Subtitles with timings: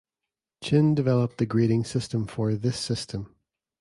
[0.63, 3.35] Chin developed the grading system for this system.